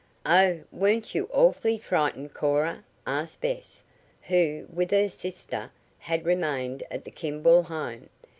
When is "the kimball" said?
7.05-7.61